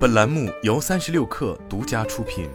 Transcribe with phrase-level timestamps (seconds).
[0.00, 2.48] 本栏目由三十六氪独家出品。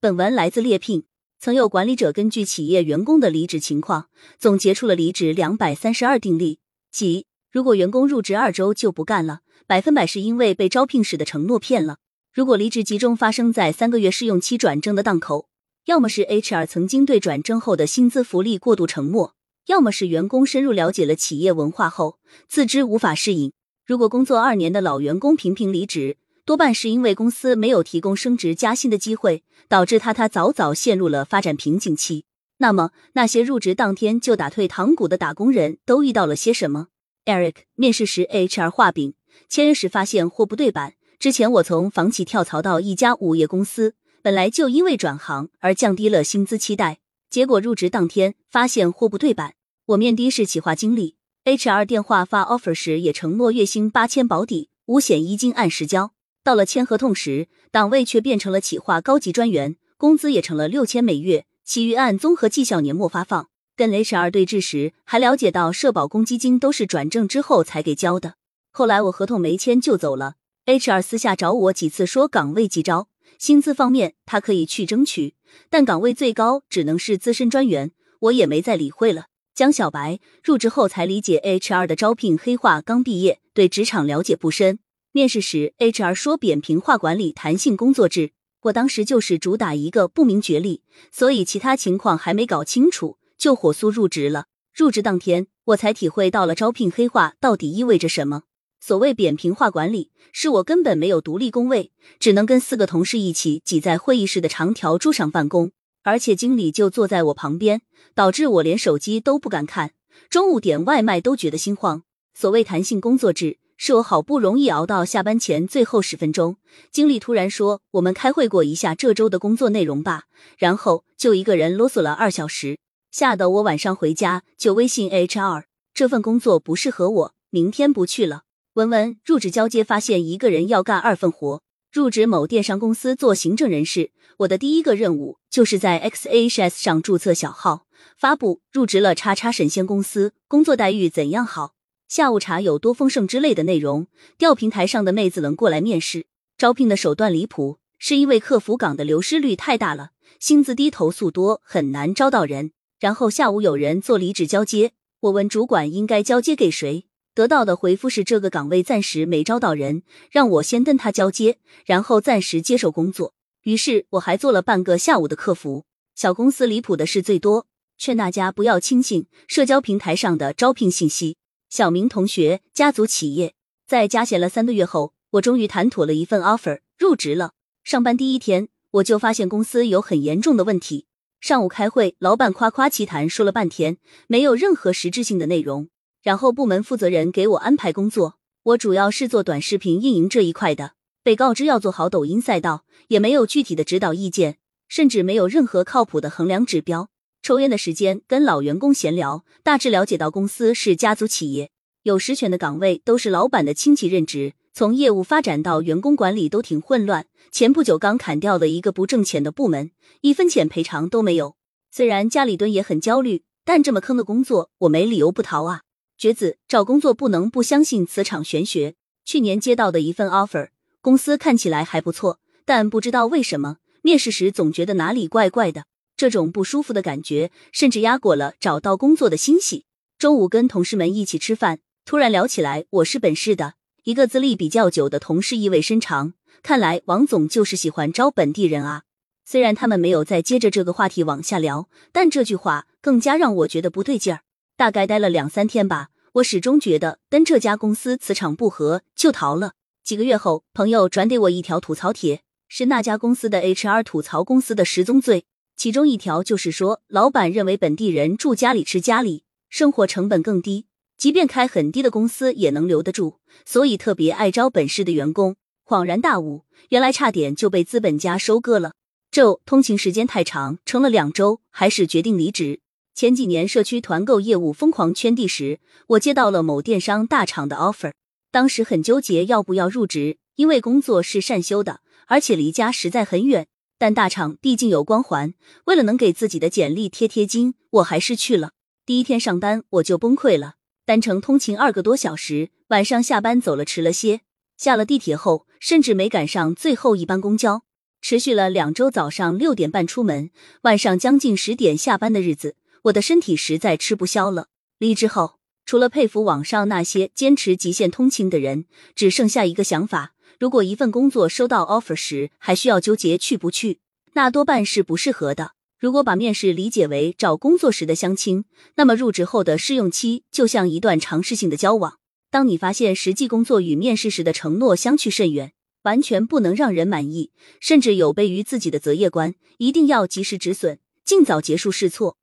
[0.00, 1.04] 本文来自猎聘。
[1.38, 4.08] 曾有管理者根据企业员工的离职情况，
[4.40, 6.58] 总结出了离职两百三十二定律，
[6.90, 11.98] 即如果员工入职二周就不干了，百分百是因为被招聘时的承诺骗了；
[12.32, 15.48] 如果离职集中发生在三个月试用期转正的档口，
[15.84, 19.35] 要么是 HR 曾经对转正后的薪资福利过度承诺。
[19.66, 22.18] 要么是员工深入了解了企业文化后
[22.48, 23.52] 自知无法适应。
[23.84, 32.24] 如果工作二年的老员工频频离职，多半是因为公司没有提供升职加薪的机会，导致他他早早陷入了发展瓶颈期。
[32.58, 36.86] 那么，那些入职当天就打退堂鼓的打工人都遇到了些什么
[37.24, 39.14] ？Eric 面试时，HR 画饼，
[39.48, 40.94] 签约时发现货不对版。
[41.18, 49.55] 之前我从房企跳槽到一家物业公司，本来就因为转行而降低了薪资期待，结果入职当天发现货不对版。
[49.86, 51.14] 我面的是企划经理
[51.44, 56.10] ，HR 电话发 offer 时也承诺月薪八千保底，五险一金按时交。
[56.42, 63.48] 到了签合同时，岗位却变成了企划高级专员，工资也成了六千每月，其余按综合绩效年末发放。
[63.76, 68.34] 跟 HR 对峙时，还了解到社保公积金都是转正之后才给交的。
[68.72, 73.06] 后来我合同没签就走了，HR 私下找我几次说岗位急招，
[73.38, 75.36] 薪资方面他可以去争取，
[75.70, 79.26] 但岗位最高只能是资深专员，我也没再理会了。
[79.56, 84.80] 江小白入职后才理解 HR 的招聘黑话，刚毕业对职场了解不深。
[85.12, 88.32] 面试时 HR 说扁平化管理、弹性工作制，
[88.64, 94.44] 我当时就是主打一个不明觉厉，所以其他情况还没搞清楚就火速入职了。
[94.74, 98.42] 入职当天，我才体会到了招聘黑话到底意味着什么。
[98.78, 105.72] 所谓扁平化管理，是我根本没有独立工位，只能跟四个同事一起挤在会议室的长条桌上办公。
[106.06, 107.82] 而且经理就坐在我旁边，
[108.14, 109.90] 导致我连手机都不敢看。
[110.30, 112.04] 中午点外卖都觉得心慌。
[112.32, 116.58] 所谓弹性工作制，是我好不容易熬到下班前最后十分钟，
[116.92, 120.26] 经理突然说：“我们开会过一下这周的工作内容吧。”
[120.56, 122.78] 然后就一个人啰嗦了二小时，
[123.10, 128.42] 吓得我晚上回家就微信 HR：“ 这份工作不适合我，明天不去了。”
[128.74, 131.62] 文文入职交接，发现一个人要干二份活。
[131.96, 137.86] 入职某电商公司做行政人事，我的第一个任务就是在 XHS 上注册小号，
[138.18, 141.72] 发布入职了叉叉神仙公司，工作待遇怎样好，
[142.06, 144.08] 下午茶有多丰盛之类的内容。
[144.36, 146.26] 调平台上的妹子能过来面试，
[146.58, 152.72] 招聘的手段离谱，是因为客服岗的流失率太大了，薪资低投诉多，很难招到人。
[153.00, 157.06] 然后下午有人做离职交接，我问主管应该交接给谁。
[157.36, 163.34] 得到的回复是这个岗位暂时没招到人，让我先跟他交接，然后暂时接手工作。
[163.64, 165.84] 于是我还做了半个下午的客服。
[166.14, 167.66] 小公司离谱的事最多，
[167.98, 171.36] 劝大家不要轻信社交平台上的招聘信息。
[171.68, 173.52] 小明同学家族企业
[173.86, 177.52] 在加闲了三个月后，我终于谈妥了一份 offer，入职了。
[177.84, 181.04] 上班第一天，我就发现公司有很严重的问题。
[181.42, 185.90] 上午开会，老板夸夸其谈说了半天，没有任何实质性的内容。
[186.26, 190.94] 然后部门负责人给我安排工作，我主要是做短视频运营这一块的。
[191.22, 194.56] 被告知要做好抖音赛道，也没有具体的指导意见，
[194.88, 197.10] 甚至没有任何靠谱的衡量指标。
[197.44, 201.70] 抽烟的时间跟老员工闲聊，大致了解到公司是家族企业，
[202.02, 207.26] 有实权的岗位都是老板的亲戚任职，从业务发展到员工管理都挺混乱。
[207.52, 209.92] 前不久刚砍掉了一个不挣钱的部门，
[210.22, 211.54] 一分钱赔偿都没有。
[211.92, 215.82] 虽然家里蹲也很焦虑，但这么坑的工作，我没理由不逃啊。
[216.18, 218.94] 绝子找工作不能不相信磁场玄学。
[219.24, 220.68] 去年接到的一份 offer，
[221.00, 225.84] 公司看起来还不错，但不知道为什么面试时总觉得哪里怪怪的。
[226.16, 229.84] 这种不舒服的感觉，甚至压过了找到工作的欣喜。
[230.18, 236.32] 中午跟同事们一起吃饭，突然聊起来我是本市的一个资历比较久的同事，意味深长。
[236.62, 239.02] 看来王总就是喜欢招本地人啊。
[239.44, 244.40] 虽然他们没有再接着这个话题往下聊，但这句话更加让我觉得不对劲儿。
[244.76, 249.72] 大概待了两三天吧，我始终觉得跟这家公司磁场不合，就逃了。
[250.04, 255.46] 几个月后，朋友转给我一条吐槽帖，是那家公司的 HR 吐槽公司的十宗罪，
[255.76, 260.84] 其中一条就是说，老板认为本地人住家里吃家里，生活成本更低，
[261.16, 265.56] 即便开很低的公司也能留得住，所以特别爱招本市的员工。
[265.86, 268.92] 恍然大悟，原来差点就被资本家收割了。
[269.30, 272.80] 这通勤时间太长，撑了两周，还是决定离职。
[273.16, 278.12] 前几年社区团购业务疯狂圈地时，我接到了某电商大厂的 offer，
[278.50, 283.68] 当时很纠结要不要入职，因为工作是善修的，而且离家实在很远。
[283.96, 285.54] 但大厂毕竟有光环，
[285.86, 288.72] 为了能给自己的简历贴贴金，我还是去了。
[289.06, 290.74] 第一天上班我就崩溃了，
[291.06, 294.42] 单程通勤二个多小时，晚上下班走了迟了些，
[294.76, 297.84] 下了地铁后甚至没赶上最后一班公交，
[298.20, 300.50] 持续了两周，早上六点半出门，
[300.82, 304.68] 晚上将近十点下班的日子，我的身体实在吃不消了。
[304.98, 314.00] 离职后，除了佩服网上那些坚持极限通勤的人，只剩下一个想法：如果一份工作收到 offer 时还需要纠结去不去，
[314.32, 315.72] 那多半是不适合的。
[316.00, 318.64] 如果把面试理解为找工作时的相亲，
[318.96, 322.18] 那么入职后的试用期就像一段尝试性的交往。
[322.50, 332.36] 当你发现实际工作与面试时的承诺相去甚远，完全不能让人满意，甚至有悖于自己的择业观，一定要及时止损，尽早结束试错。